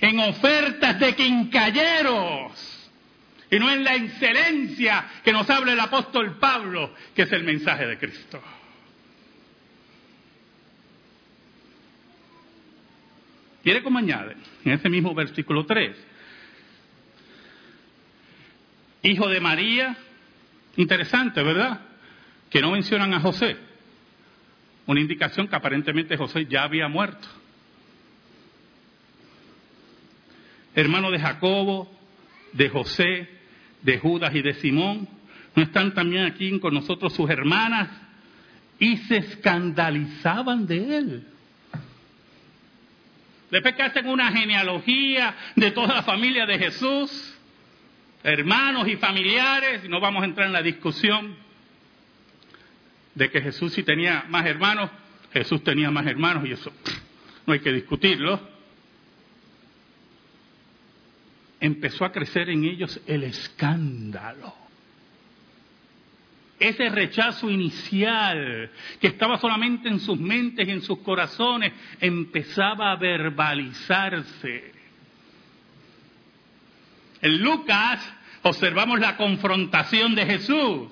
en 0.00 0.20
ofertas 0.20 0.98
de 0.98 1.14
quincalleros 1.14 2.90
y 3.50 3.58
no 3.58 3.70
en 3.70 3.84
la 3.84 3.94
excelencia 3.94 5.04
que 5.22 5.34
nos 5.34 5.50
habla 5.50 5.74
el 5.74 5.80
apóstol 5.80 6.38
Pablo, 6.38 6.94
que 7.14 7.22
es 7.22 7.32
el 7.32 7.44
mensaje 7.44 7.86
de 7.86 7.98
Cristo. 7.98 8.42
Quiere 13.64 13.82
como 13.82 13.98
añade, 13.98 14.36
en 14.62 14.72
ese 14.72 14.90
mismo 14.90 15.14
versículo 15.14 15.64
3, 15.64 15.96
hijo 19.04 19.26
de 19.26 19.40
María, 19.40 19.96
interesante, 20.76 21.42
¿verdad? 21.42 21.80
Que 22.50 22.60
no 22.60 22.72
mencionan 22.72 23.14
a 23.14 23.20
José, 23.20 23.56
una 24.84 25.00
indicación 25.00 25.48
que 25.48 25.56
aparentemente 25.56 26.14
José 26.18 26.44
ya 26.44 26.64
había 26.64 26.88
muerto. 26.88 27.26
Hermano 30.74 31.10
de 31.10 31.20
Jacobo, 31.20 31.90
de 32.52 32.68
José, 32.68 33.30
de 33.80 33.98
Judas 33.98 34.34
y 34.34 34.42
de 34.42 34.54
Simón, 34.54 35.08
¿no 35.56 35.62
están 35.62 35.94
también 35.94 36.26
aquí 36.26 36.60
con 36.60 36.74
nosotros 36.74 37.14
sus 37.14 37.30
hermanas? 37.30 37.88
Y 38.78 38.98
se 38.98 39.16
escandalizaban 39.16 40.66
de 40.66 40.98
él. 40.98 41.33
Después 43.54 43.76
que 43.76 43.84
hacen 43.84 44.08
una 44.08 44.32
genealogía 44.32 45.32
de 45.54 45.70
toda 45.70 45.94
la 45.94 46.02
familia 46.02 46.44
de 46.44 46.58
Jesús, 46.58 47.38
hermanos 48.24 48.88
y 48.88 48.96
familiares, 48.96 49.84
y 49.84 49.88
no 49.88 50.00
vamos 50.00 50.24
a 50.24 50.26
entrar 50.26 50.48
en 50.48 50.52
la 50.52 50.60
discusión 50.60 51.36
de 53.14 53.30
que 53.30 53.40
Jesús 53.40 53.72
sí 53.72 53.84
tenía 53.84 54.24
más 54.28 54.44
hermanos, 54.44 54.90
Jesús 55.32 55.62
tenía 55.62 55.88
más 55.92 56.04
hermanos 56.04 56.44
y 56.48 56.50
eso 56.50 56.72
no 57.46 57.52
hay 57.52 57.60
que 57.60 57.70
discutirlo. 57.70 58.40
Empezó 61.60 62.06
a 62.06 62.10
crecer 62.10 62.50
en 62.50 62.64
ellos 62.64 63.00
el 63.06 63.22
escándalo. 63.22 64.63
Ese 66.64 66.88
rechazo 66.88 67.50
inicial 67.50 68.70
que 68.98 69.08
estaba 69.08 69.36
solamente 69.36 69.86
en 69.86 70.00
sus 70.00 70.18
mentes 70.18 70.66
y 70.66 70.70
en 70.70 70.80
sus 70.80 71.00
corazones 71.00 71.74
empezaba 72.00 72.90
a 72.90 72.96
verbalizarse. 72.96 74.72
En 77.20 77.42
Lucas 77.42 78.00
observamos 78.40 78.98
la 78.98 79.18
confrontación 79.18 80.14
de 80.14 80.24
Jesús, 80.24 80.88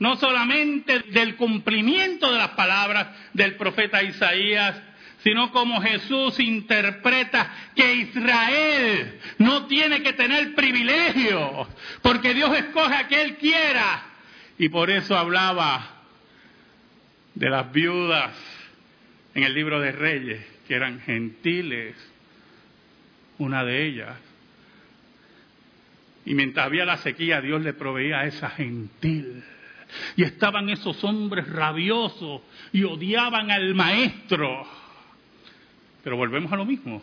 no 0.00 0.16
solamente 0.16 0.98
del 1.12 1.36
cumplimiento 1.36 2.32
de 2.32 2.38
las 2.38 2.50
palabras 2.50 3.10
del 3.34 3.54
profeta 3.54 4.02
Isaías, 4.02 4.74
sino 5.22 5.52
como 5.52 5.80
Jesús 5.80 6.40
interpreta 6.40 7.48
que 7.76 7.94
Israel 7.94 9.20
no 9.38 9.66
tiene 9.66 10.02
que 10.02 10.14
tener 10.14 10.56
privilegios, 10.56 11.68
porque 12.02 12.34
Dios 12.34 12.52
escoge 12.56 12.92
a 12.92 13.06
Él 13.08 13.36
quiera. 13.36 14.08
Y 14.58 14.68
por 14.68 14.90
eso 14.90 15.16
hablaba 15.16 16.02
de 17.34 17.50
las 17.50 17.72
viudas 17.72 18.34
en 19.34 19.42
el 19.44 19.54
libro 19.54 19.80
de 19.80 19.92
Reyes, 19.92 20.44
que 20.68 20.74
eran 20.74 21.00
gentiles, 21.00 21.96
una 23.38 23.64
de 23.64 23.86
ellas 23.86 24.16
y 26.24 26.34
mientras 26.34 26.66
había 26.66 26.84
la 26.84 26.98
sequía, 26.98 27.40
Dios 27.40 27.62
le 27.62 27.72
proveía 27.72 28.20
a 28.20 28.26
esa 28.26 28.50
gentil. 28.50 29.42
Y 30.16 30.22
estaban 30.22 30.68
esos 30.68 31.02
hombres 31.04 31.48
rabiosos 31.48 32.42
y 32.72 32.84
odiaban 32.84 33.50
al 33.50 33.74
maestro. 33.74 34.66
Pero 36.02 36.16
volvemos 36.16 36.52
a 36.52 36.56
lo 36.56 36.64
mismo. 36.64 37.02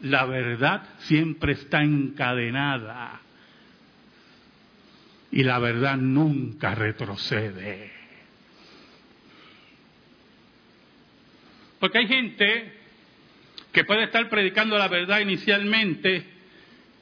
La 0.00 0.24
verdad 0.24 0.82
siempre 1.00 1.52
está 1.52 1.82
encadenada. 1.82 3.20
Y 5.30 5.44
la 5.44 5.58
verdad 5.58 5.96
nunca 5.96 6.74
retrocede. 6.74 7.92
Porque 11.78 11.98
hay 11.98 12.08
gente 12.08 12.72
que 13.72 13.84
puede 13.84 14.04
estar 14.04 14.28
predicando 14.28 14.78
la 14.78 14.88
verdad 14.88 15.20
inicialmente 15.20 16.24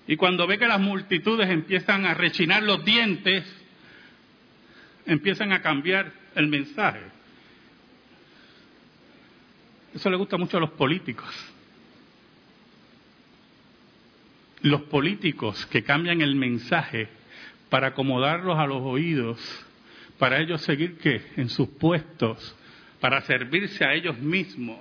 y 0.07 0.17
cuando 0.17 0.47
ve 0.47 0.59
que 0.59 0.69
las 0.69 0.81
multitudes 0.81 1.49
empiezan 1.51 2.07
a 2.07 2.15
rechinar 2.15 2.63
los 2.63 2.85
dientes, 2.85 3.45
empiezan 5.05 5.53
a 5.53 5.63
cambiar 5.63 6.13
el 6.35 6.47
mensaje. 6.47 7.01
Eso 9.95 10.11
le 10.11 10.17
gusta 10.17 10.37
mucho 10.37 10.59
a 10.59 10.61
los 10.61 10.71
políticos. 10.71 11.29
Los 14.61 14.83
políticos 14.83 15.67
que 15.67 15.83
cambian 15.83 16.21
el 16.21 16.35
mensaje 16.37 17.09
para 17.71 17.89
acomodarlos 17.89 18.59
a 18.59 18.67
los 18.67 18.83
oídos, 18.83 19.39
para 20.19 20.41
ellos 20.41 20.63
seguir 20.63 20.99
que 20.99 21.23
en 21.37 21.49
sus 21.49 21.69
puestos, 21.69 22.57
para 23.01 23.21
servirse 23.23 23.85
a 23.85 23.95
ellos 23.95 24.19
mismos. 24.19 24.81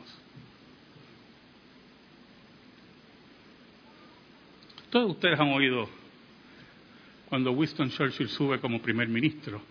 Todos 4.90 5.12
ustedes 5.12 5.40
han 5.40 5.52
oído 5.52 5.90
cuando 7.28 7.52
Winston 7.52 7.90
Churchill 7.90 8.30
sube 8.30 8.60
como 8.60 8.82
primer 8.82 9.08
ministro 9.10 9.62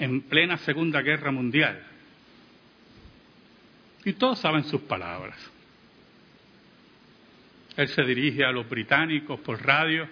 en 0.00 0.22
plena 0.22 0.56
Segunda 0.56 1.02
Guerra 1.02 1.30
Mundial. 1.30 1.78
Y 4.04 4.14
todos 4.14 4.38
saben 4.38 4.64
sus 4.64 4.80
palabras. 4.80 5.38
Él 7.76 7.86
se 7.88 8.02
dirige 8.02 8.42
a 8.44 8.50
los 8.50 8.66
británicos 8.68 9.38
por 9.40 9.62
radio. 9.62 10.08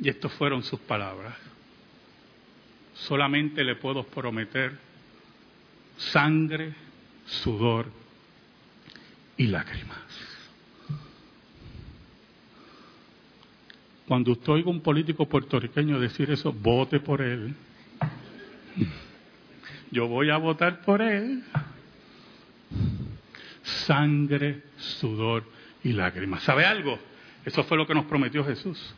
Y 0.00 0.08
estas 0.08 0.32
fueron 0.32 0.62
sus 0.62 0.80
palabras. 0.80 1.34
Solamente 2.94 3.64
le 3.64 3.76
puedo 3.76 4.04
prometer 4.04 4.78
sangre, 5.96 6.74
sudor 7.26 7.86
y 9.36 9.46
lágrimas. 9.46 9.98
Cuando 14.06 14.32
usted 14.32 14.52
oiga 14.52 14.70
un 14.70 14.80
político 14.80 15.26
puertorriqueño 15.26 15.98
decir 15.98 16.30
eso, 16.30 16.52
vote 16.52 17.00
por 17.00 17.22
él. 17.22 17.54
Yo 19.90 20.08
voy 20.08 20.30
a 20.30 20.36
votar 20.36 20.82
por 20.82 21.00
él. 21.00 21.42
Sangre, 23.62 24.62
sudor 24.76 25.44
y 25.82 25.92
lágrimas. 25.92 26.42
¿Sabe 26.42 26.66
algo? 26.66 26.98
Eso 27.44 27.64
fue 27.64 27.78
lo 27.78 27.86
que 27.86 27.94
nos 27.94 28.04
prometió 28.04 28.44
Jesús. 28.44 28.94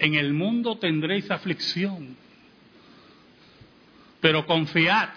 En 0.00 0.14
el 0.14 0.32
mundo 0.32 0.78
tendréis 0.78 1.30
aflicción, 1.30 2.16
pero 4.18 4.46
confiad, 4.46 5.10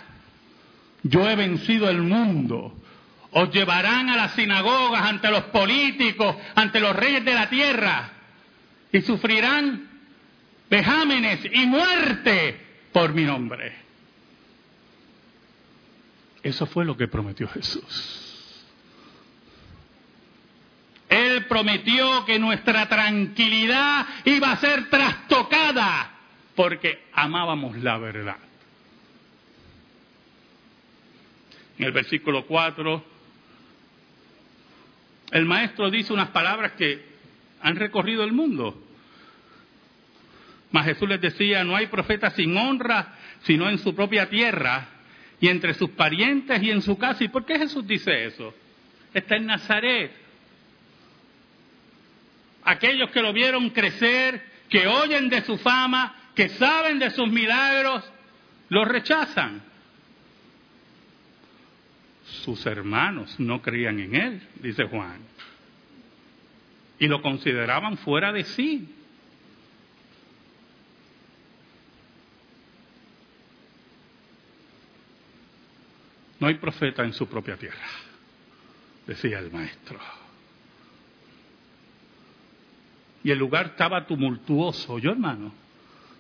yo 1.04 1.28
he 1.30 1.38
vencido 1.38 1.90
el 1.90 2.02
mundo. 2.02 2.76
Os 3.32 3.50
llevarán 3.52 4.10
a 4.10 4.18
las 4.18 4.34
sinagogas 4.34 5.02
ante 5.02 5.32
los 5.32 5.46
políticos, 5.46 6.36
ante 6.54 6.82
los 6.82 6.94
reyes 6.94 7.24
de 7.24 7.34
la 7.34 7.50
tierra, 7.50 8.12
y 8.92 9.02
sufrirán 9.02 9.90
vejámenes 10.70 11.40
y 11.46 11.66
muerte 11.66 12.60
por 12.92 13.14
mi 13.14 13.24
nombre. 13.24 13.74
Eso 16.44 16.66
fue 16.66 16.84
lo 16.84 16.98
que 16.98 17.08
prometió 17.08 17.48
Jesús. 17.48 18.33
Prometió 21.42 22.26
que 22.26 22.40
nuestra 22.40 22.88
tranquilidad 22.88 24.06
iba 24.26 24.52
a 24.52 24.58
ser 24.58 24.90
trastocada 24.90 26.12
porque 26.56 27.04
amábamos 27.14 27.78
la 27.78 27.98
verdad. 27.98 28.38
en 31.78 31.86
el 31.86 31.92
versículo 31.92 32.46
4, 32.46 33.04
el 35.32 35.46
maestro 35.46 35.90
dice 35.90 36.14
unas 36.14 36.30
palabras 36.30 36.74
que 36.74 37.04
han 37.62 37.76
recorrido 37.76 38.24
el 38.24 38.32
mundo. 38.32 38.82
Mas 40.72 40.86
Jesús 40.86 41.10
les 41.10 41.22
decía, 41.22 41.64
no 41.64 41.76
hay 41.76 41.88
profeta 41.88 42.30
sin 42.32 42.56
honra, 42.58 43.16
sino 43.44 43.70
en 43.70 43.78
su 43.80 43.96
propia 43.96 44.30
tierra 44.30 44.88
y 45.40 45.50
entre 45.50 45.74
sus 45.74 45.90
parientes 45.92 46.62
y 46.64 46.72
en 46.72 46.82
su 46.82 46.98
casa. 46.98 47.24
¿Y 47.24 47.28
por 47.28 47.46
qué 47.46 47.58
Jesús 47.58 47.86
dice 47.86 48.26
eso? 48.26 48.54
Está 49.14 49.36
en 49.36 49.48
Nazaret. 49.48 50.12
Aquellos 52.66 53.10
que 53.12 53.22
lo 53.22 53.34
vieron 53.34 53.70
crecer, 53.72 54.42
que 54.70 54.88
oyen 54.88 55.30
de 55.30 55.42
su 55.42 55.58
fama, 55.58 56.16
que 56.36 56.50
saben 56.50 57.00
de 57.00 57.12
sus 57.12 57.30
milagros, 57.30 58.04
lo 58.70 58.86
rechazan 58.86 59.74
sus 62.44 62.66
hermanos 62.66 63.40
no 63.40 63.62
creían 63.62 64.00
en 64.00 64.16
él, 64.16 64.42
dice 64.56 64.84
Juan. 64.86 65.20
Y 67.00 67.08
lo 67.08 67.22
consideraban 67.22 67.98
fuera 67.98 68.32
de 68.32 68.44
sí. 68.44 68.88
No 76.40 76.48
hay 76.48 76.56
profeta 76.56 77.04
en 77.04 77.14
su 77.14 77.28
propia 77.28 77.56
tierra, 77.56 77.88
decía 79.08 79.40
el 79.40 79.50
maestro. 79.52 80.00
Y 83.24 83.32
el 83.32 83.40
lugar 83.40 83.68
estaba 83.68 84.06
tumultuoso, 84.06 85.00
yo 85.00 85.12
hermano, 85.12 85.54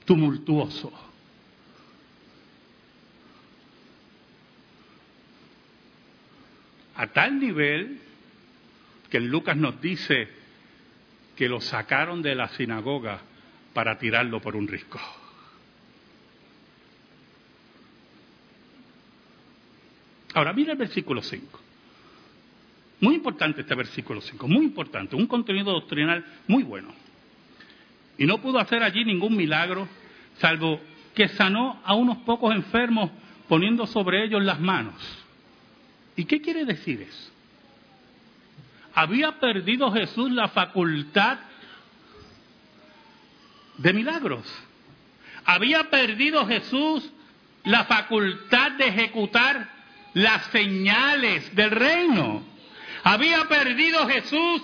tumultuoso. 0.05 0.91
a 6.95 7.07
tal 7.07 7.39
nivel 7.39 7.99
que 9.09 9.19
Lucas 9.19 9.57
nos 9.57 9.79
dice 9.81 10.27
que 11.35 11.49
lo 11.49 11.59
sacaron 11.61 12.21
de 12.21 12.35
la 12.35 12.49
sinagoga 12.49 13.21
para 13.73 13.97
tirarlo 13.97 14.39
por 14.39 14.55
un 14.55 14.67
risco. 14.67 14.99
Ahora, 20.35 20.53
mira 20.53 20.73
el 20.73 20.77
versículo 20.77 21.21
5. 21.21 21.62
Muy 22.99 23.15
importante 23.15 23.61
este 23.61 23.75
versículo 23.75 24.21
5, 24.21 24.47
muy 24.47 24.65
importante, 24.65 25.15
un 25.15 25.27
contenido 25.27 25.71
doctrinal 25.71 26.23
muy 26.47 26.63
bueno. 26.63 26.93
Y 28.17 28.25
no 28.25 28.39
pudo 28.39 28.59
hacer 28.59 28.83
allí 28.83 29.03
ningún 29.03 29.35
milagro, 29.35 29.87
salvo 30.37 30.79
que 31.13 31.27
sanó 31.29 31.81
a 31.83 31.95
unos 31.95 32.17
pocos 32.19 32.53
enfermos 32.55 33.11
poniendo 33.47 33.85
sobre 33.87 34.23
ellos 34.23 34.43
las 34.43 34.59
manos. 34.59 34.95
¿Y 36.15 36.25
qué 36.25 36.41
quiere 36.41 36.65
decir 36.65 37.01
eso? 37.01 37.31
¿Había 38.93 39.39
perdido 39.39 39.91
Jesús 39.91 40.31
la 40.31 40.49
facultad 40.49 41.39
de 43.77 43.93
milagros? 43.93 44.45
¿Había 45.45 45.89
perdido 45.89 46.45
Jesús 46.45 47.11
la 47.63 47.85
facultad 47.85 48.73
de 48.73 48.87
ejecutar 48.87 49.69
las 50.13 50.45
señales 50.47 51.53
del 51.55 51.71
reino? 51.71 52.52
¿Había 53.03 53.45
perdido 53.49 54.07
Jesús 54.07 54.63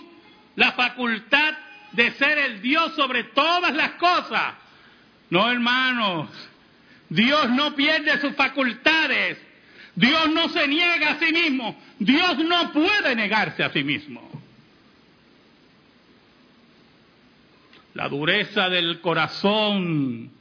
la 0.56 0.72
facultad 0.72 1.54
de 1.92 2.12
ser 2.12 2.38
el 2.38 2.62
Dios 2.62 2.96
sobre 2.96 3.26
todas 3.26 3.76
las 3.76 3.92
cosas? 3.92 4.56
No, 5.30 5.52
hermanos. 5.52 6.30
Dios 7.10 7.50
no 7.50 7.76
pierde 7.76 8.20
sus 8.22 8.36
facultades. 8.36 9.38
Dios 9.96 10.30
no 10.30 10.48
se 10.50 10.68
niega 10.68 11.12
a 11.12 11.20
sí 11.20 11.34
mismo. 11.34 11.78
Dios 12.00 12.38
no 12.38 12.72
puede 12.72 13.16
negarse 13.16 13.64
a 13.64 13.72
sí 13.72 13.84
mismo. 13.84 14.30
La 17.94 18.08
dureza 18.08 18.70
del 18.70 19.02
corazón 19.02 20.32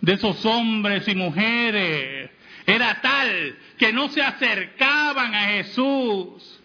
de 0.00 0.14
esos 0.14 0.44
hombres 0.44 1.06
y 1.06 1.14
mujeres 1.14 2.30
era 2.66 3.00
tal 3.00 3.56
que 3.78 3.92
no 3.92 4.08
se 4.08 4.22
acercaban 4.22 5.34
a 5.34 5.46
Jesús. 5.48 6.60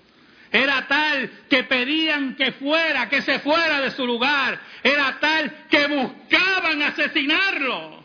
Era 0.52 0.88
tal 0.88 1.30
que 1.50 1.64
pedían 1.64 2.36
que 2.36 2.54
fuera, 2.54 3.08
que 3.08 3.22
se 3.22 3.40
fuera 3.40 3.82
de 3.82 3.92
su 3.92 4.06
lugar. 4.06 4.60
Era 4.84 5.20
tal 5.20 5.68
que 5.70 5.88
buscaban 5.88 6.82
asesinarlo. 6.82 8.00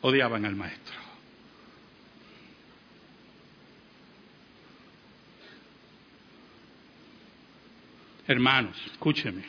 odiaban 0.00 0.44
al 0.44 0.56
maestro. 0.56 0.96
Hermanos, 8.26 8.76
escúcheme. 8.92 9.44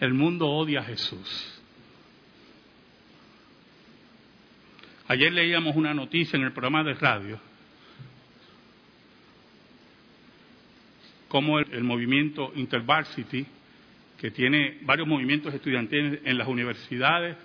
El 0.00 0.14
mundo 0.14 0.48
odia 0.48 0.80
a 0.80 0.84
Jesús. 0.84 1.59
Ayer 5.10 5.32
leíamos 5.32 5.74
una 5.74 5.92
noticia 5.92 6.36
en 6.36 6.44
el 6.44 6.52
programa 6.52 6.84
de 6.84 6.94
radio 6.94 7.40
como 11.26 11.58
el, 11.58 11.66
el, 11.72 11.82
movimiento 11.82 12.52
InterVarsity, 12.54 13.44
que 14.20 14.30
tiene 14.30 14.78
varios 14.82 15.08
movimientos 15.08 15.52
estudiantiles 15.52 16.20
en 16.24 16.38
las 16.38 16.46
universidades 16.46 17.36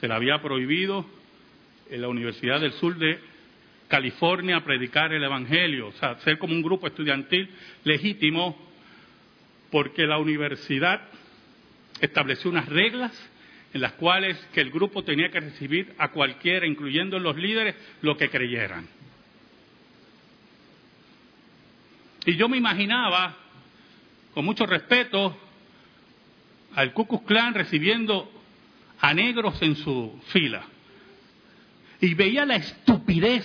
se 0.00 0.08
le 0.08 0.14
había 0.14 0.40
prohibido 0.40 1.04
en 1.90 2.00
la 2.00 2.08
Universidad 2.08 2.62
del 2.62 2.72
Sur 2.72 2.96
de 2.96 3.18
California 3.88 4.64
predicar 4.64 5.12
el 5.12 5.22
Evangelio, 5.22 5.88
o 5.88 5.92
sea, 5.92 6.16
ser 6.20 6.38
como 6.38 6.54
un 6.54 6.62
grupo 6.62 6.86
estudiantil 6.86 7.50
legítimo, 7.84 8.56
porque 9.70 10.06
la 10.06 10.16
universidad 10.16 11.02
estableció 12.00 12.50
unas 12.50 12.70
reglas 12.70 13.12
en 13.76 13.82
las 13.82 13.92
cuales 13.92 14.38
que 14.54 14.62
el 14.62 14.70
grupo 14.70 15.04
tenía 15.04 15.30
que 15.30 15.38
recibir 15.38 15.94
a 15.98 16.08
cualquiera, 16.08 16.66
incluyendo 16.66 17.18
los 17.18 17.36
líderes, 17.36 17.74
lo 18.00 18.16
que 18.16 18.30
creyeran. 18.30 18.88
Y 22.24 22.36
yo 22.36 22.48
me 22.48 22.56
imaginaba, 22.56 23.36
con 24.32 24.46
mucho 24.46 24.64
respeto, 24.64 25.36
al 26.74 26.94
Ku 26.94 27.06
Klux 27.06 27.26
Klan 27.26 27.52
recibiendo 27.52 28.32
a 28.98 29.12
negros 29.12 29.60
en 29.60 29.76
su 29.76 30.22
fila 30.28 30.64
y 32.00 32.14
veía 32.14 32.46
la 32.46 32.56
estupidez, 32.56 33.44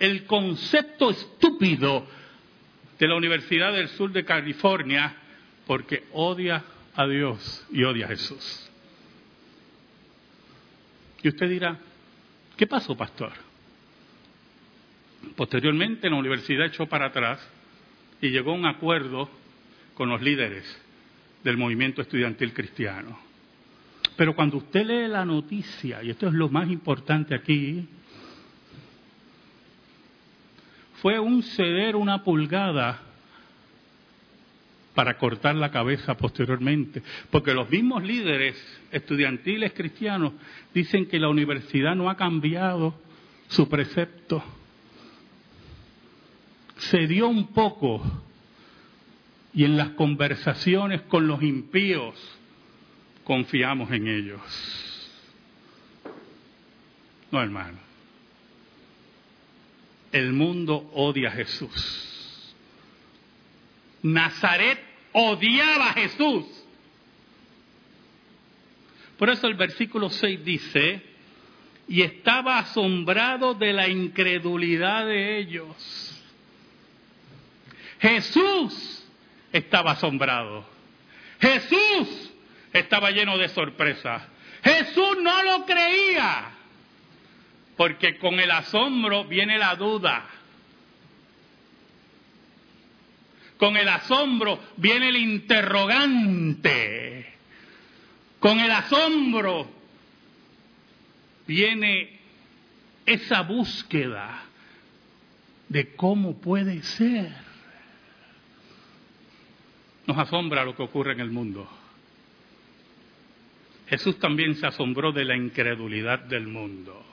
el 0.00 0.26
concepto 0.26 1.10
estúpido 1.10 2.04
de 2.98 3.06
la 3.06 3.14
Universidad 3.14 3.72
del 3.72 3.88
Sur 3.90 4.10
de 4.10 4.24
California 4.24 5.14
porque 5.68 6.08
odia 6.12 6.64
a 6.96 7.06
Dios 7.06 7.66
y 7.70 7.84
odia 7.84 8.06
a 8.06 8.08
Jesús. 8.08 8.70
Y 11.22 11.28
usted 11.28 11.48
dirá, 11.48 11.78
¿qué 12.56 12.66
pasó, 12.66 12.96
pastor? 12.96 13.32
Posteriormente 15.34 16.08
la 16.08 16.16
universidad 16.16 16.66
echó 16.66 16.86
para 16.86 17.06
atrás 17.06 17.46
y 18.20 18.30
llegó 18.30 18.52
a 18.52 18.54
un 18.54 18.66
acuerdo 18.66 19.28
con 19.94 20.08
los 20.08 20.22
líderes 20.22 20.64
del 21.42 21.56
movimiento 21.56 22.02
estudiantil 22.02 22.52
cristiano. 22.52 23.18
Pero 24.16 24.34
cuando 24.34 24.56
usted 24.56 24.86
lee 24.86 25.08
la 25.08 25.24
noticia, 25.24 26.02
y 26.02 26.10
esto 26.10 26.28
es 26.28 26.32
lo 26.32 26.48
más 26.48 26.68
importante 26.70 27.34
aquí, 27.34 27.86
fue 31.02 31.18
un 31.18 31.42
ceder 31.42 31.96
una 31.96 32.24
pulgada 32.24 33.05
para 34.96 35.18
cortar 35.18 35.54
la 35.54 35.70
cabeza 35.70 36.16
posteriormente, 36.16 37.02
porque 37.30 37.52
los 37.52 37.68
mismos 37.68 38.02
líderes 38.02 38.56
estudiantiles 38.90 39.74
cristianos 39.74 40.32
dicen 40.72 41.06
que 41.06 41.20
la 41.20 41.28
universidad 41.28 41.94
no 41.94 42.08
ha 42.08 42.16
cambiado 42.16 42.98
su 43.48 43.68
precepto. 43.68 44.42
Cedió 46.78 47.28
un 47.28 47.48
poco 47.48 48.02
y 49.52 49.64
en 49.64 49.76
las 49.76 49.90
conversaciones 49.90 51.02
con 51.02 51.26
los 51.28 51.42
impíos 51.42 52.14
confiamos 53.22 53.90
en 53.92 54.08
ellos. 54.08 54.40
No, 57.30 57.42
hermano. 57.42 57.78
El 60.10 60.32
mundo 60.32 60.90
odia 60.94 61.28
a 61.28 61.32
Jesús. 61.32 62.15
Nazaret 64.02 64.78
odiaba 65.12 65.90
a 65.90 65.94
Jesús. 65.94 66.44
Por 69.18 69.30
eso 69.30 69.46
el 69.46 69.54
versículo 69.54 70.10
6 70.10 70.44
dice, 70.44 71.02
y 71.88 72.02
estaba 72.02 72.58
asombrado 72.58 73.54
de 73.54 73.72
la 73.72 73.88
incredulidad 73.88 75.06
de 75.06 75.38
ellos. 75.38 76.24
Jesús 78.00 79.08
estaba 79.52 79.92
asombrado. 79.92 80.68
Jesús 81.40 82.32
estaba 82.72 83.10
lleno 83.10 83.38
de 83.38 83.48
sorpresa. 83.48 84.28
Jesús 84.62 85.18
no 85.22 85.42
lo 85.42 85.64
creía, 85.64 86.50
porque 87.76 88.18
con 88.18 88.38
el 88.40 88.50
asombro 88.50 89.24
viene 89.24 89.58
la 89.58 89.76
duda. 89.76 90.26
Con 93.58 93.76
el 93.76 93.88
asombro 93.88 94.60
viene 94.76 95.08
el 95.08 95.16
interrogante. 95.16 97.34
Con 98.38 98.60
el 98.60 98.70
asombro 98.70 99.68
viene 101.46 102.20
esa 103.06 103.42
búsqueda 103.42 104.42
de 105.68 105.94
cómo 105.94 106.40
puede 106.40 106.82
ser. 106.82 107.32
Nos 110.06 110.18
asombra 110.18 110.64
lo 110.64 110.76
que 110.76 110.82
ocurre 110.82 111.12
en 111.12 111.20
el 111.20 111.30
mundo. 111.30 111.68
Jesús 113.88 114.18
también 114.18 114.54
se 114.56 114.66
asombró 114.66 115.12
de 115.12 115.24
la 115.24 115.36
incredulidad 115.36 116.20
del 116.20 116.46
mundo. 116.46 117.04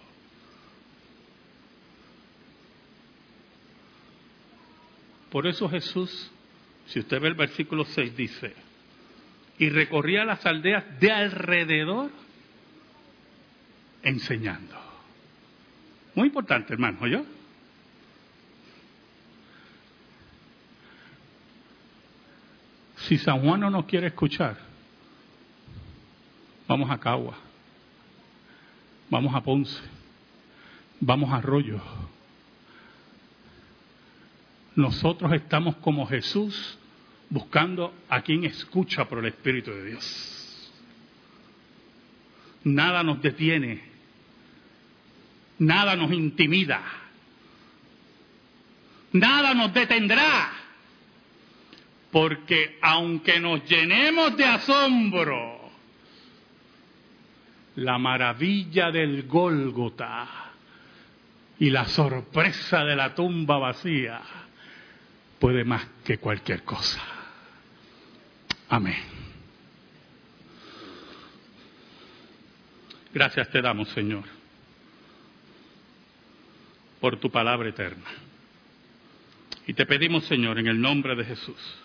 Por 5.34 5.48
eso 5.48 5.68
Jesús, 5.68 6.32
si 6.86 7.00
usted 7.00 7.20
ve 7.20 7.30
el 7.30 7.34
versículo 7.34 7.86
6, 7.86 8.16
dice, 8.16 8.54
y 9.58 9.68
recorría 9.68 10.26
las 10.26 10.46
aldeas 10.46 10.84
de 11.00 11.12
alrededor 11.12 12.12
enseñando. 14.04 14.76
Muy 16.14 16.28
importante, 16.28 16.74
hermano, 16.74 17.08
¿yo? 17.08 17.26
Si 22.98 23.18
San 23.18 23.42
Juan 23.42 23.62
no 23.62 23.72
nos 23.72 23.86
quiere 23.86 24.06
escuchar, 24.06 24.56
Vamos 26.68 26.92
a 26.92 27.00
Cagua, 27.00 27.36
vamos 29.10 29.34
a 29.34 29.42
Ponce, 29.42 29.82
vamos 31.00 31.32
a 31.32 31.38
Arroyo. 31.38 31.82
Nosotros 34.76 35.32
estamos 35.34 35.76
como 35.78 36.08
Jesús 36.08 36.80
buscando 37.30 37.94
a 38.10 38.22
quien 38.22 38.44
escucha 38.44 39.06
por 39.06 39.20
el 39.20 39.26
Espíritu 39.26 39.72
de 39.72 39.86
Dios. 39.86 40.72
Nada 42.64 43.04
nos 43.04 43.22
detiene, 43.22 43.84
nada 45.60 45.96
nos 45.96 46.12
intimida, 46.12 46.82
nada 49.12 49.54
nos 49.54 49.74
detendrá, 49.74 50.52
porque 52.12 52.80
aunque 52.82 53.40
nos 53.40 53.66
llenemos 53.66 54.36
de 54.38 54.46
asombro, 54.46 55.72
la 57.76 57.98
maravilla 57.98 58.92
del 58.92 59.24
Gólgota 59.24 60.28
y 61.60 61.70
la 61.70 61.86
sorpresa 61.86 62.84
de 62.86 62.96
la 62.96 63.14
tumba 63.14 63.58
vacía 63.58 64.22
puede 65.44 65.66
más 65.66 65.86
que 66.06 66.20
cualquier 66.20 66.64
cosa. 66.64 67.02
Amén. 68.70 68.96
Gracias 73.14 73.50
te 73.50 73.62
damos, 73.62 73.90
Señor, 73.90 74.24
por 77.02 77.20
tu 77.20 77.30
palabra 77.30 77.68
eterna. 77.68 78.10
Y 79.68 79.74
te 79.74 79.86
pedimos, 79.86 80.24
Señor, 80.28 80.60
en 80.60 80.68
el 80.68 80.80
nombre 80.80 81.14
de 81.14 81.26
Jesús, 81.26 81.78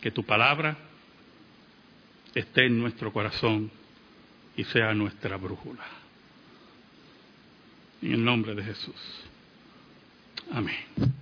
que 0.00 0.12
tu 0.12 0.22
palabra 0.22 0.76
esté 2.32 2.66
en 2.66 2.78
nuestro 2.78 3.12
corazón 3.12 3.72
y 4.56 4.62
sea 4.62 4.94
nuestra 4.94 5.36
brújula. 5.36 5.84
En 8.02 8.12
el 8.12 8.24
nombre 8.24 8.54
de 8.54 8.62
Jesús. 8.62 9.24
Amén. 10.52 11.21